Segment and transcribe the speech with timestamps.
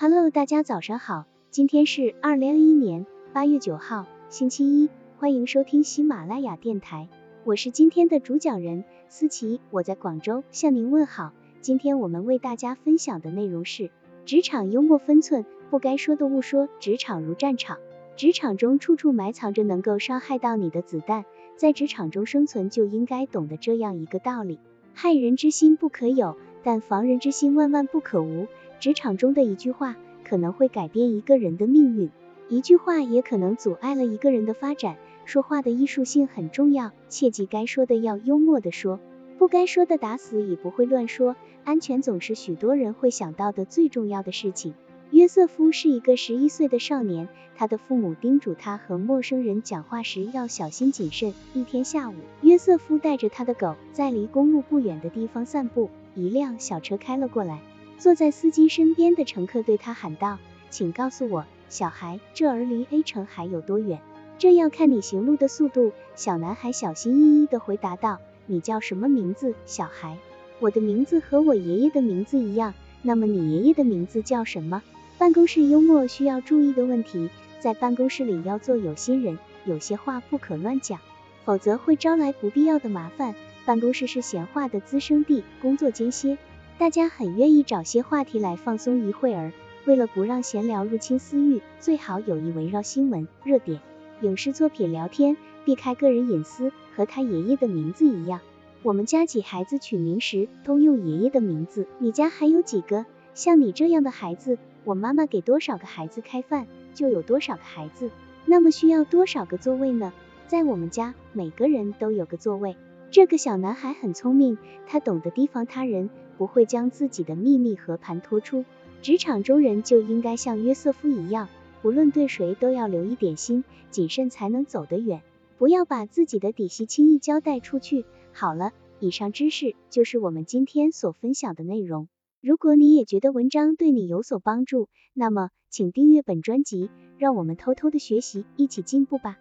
[0.00, 4.88] Hello，大家早上好，今天是二零二一年八月九号，星期一，
[5.18, 7.08] 欢迎收听喜马拉雅电台，
[7.42, 11.32] 我是今天的主讲人思琪，我在广州向您问好。
[11.60, 13.90] 今天我们为大家分享的内容是
[14.24, 16.68] 职场幽默分寸，不该说的勿说。
[16.78, 17.78] 职场如战场，
[18.14, 21.24] 职场中处处埋藏着能够伤害到你的子弹，
[21.56, 24.60] 在职场中生存就应该懂得这样一个道理：
[24.94, 28.46] 害人之心不可有，但防人之心万万不可无。
[28.80, 32.10] 职场中的一句话可能会改变一个人的命运，
[32.48, 34.96] 一句话也可能阻碍了一个人的发展。
[35.24, 38.98] 说话的艺术性很重要，切记该说的要幽默的说，
[39.36, 41.36] 不该说的打死也不会乱说。
[41.64, 44.74] 安全总是许多人会想到的最重要的事情。
[45.10, 51.34] 约瑟夫是一个十一岁的少年，他的父母叮嘱他和陌生人讲话时要小心谨慎。
[51.54, 57.60] 一天下午，约瑟夫带着他的狗在离公路不远的地方散步，一辆小车开了过来。
[57.98, 60.38] 坐在司机身边的乘客对他喊道
[60.70, 64.00] ：“请告诉我，小孩，这儿离 A 城还有多远？
[64.38, 70.16] 这要看你行路的速度。”小男孩小心翼翼地回答道：“你叫什么名字，小孩
[70.60, 72.74] ？”“我的名字和我爷爷的名字一样。
[73.02, 74.82] ”“那么你爷爷的名字叫什么？”
[75.18, 81.00] 办公室幽默需要注意的问题，在办公室里要做有心人，有些话不可乱讲，
[81.44, 83.34] 否则会招来不必要的麻烦。
[83.68, 86.38] 办公室是闲话的滋生地，工作间歇。
[86.78, 89.52] 大家很愿意找些话题来放松一会儿，
[89.84, 93.78] 为了不让闲聊入侵私欲，最好有意围绕新闻、热点、
[94.22, 96.72] 影视作品聊天，避开个人隐私。
[96.96, 98.40] 和他爷爷的名字一样，
[98.82, 101.86] 我们家几孩子取名时都用爷爷的名字。
[101.98, 104.56] 你家还有几个像你这样的孩子？
[104.84, 108.10] 我妈妈给多少个孩子开饭，就有多少个孩子。
[108.46, 110.14] 那么需要多少个座位呢？
[110.46, 112.74] 在我们家，每个人都有个座位。
[113.10, 116.10] 这个小男孩很聪明，他懂得提防他人。
[116.38, 118.64] 不会将自己的秘密和盘托出。
[119.02, 121.48] 职场中人就应该像约瑟夫一样，
[121.82, 125.20] 不论对谁都要留一点心，谨慎才能走得远。
[125.58, 128.04] 不要把自己的底细轻易交代出去。
[128.32, 128.70] 好了，
[129.00, 132.06] 以上知识就是我们今天所分享的内容。
[132.40, 139.38] 如果你也觉得文章对你有所帮助，那么请订阅本专辑，让我们偷偷的学习，一起进步吧。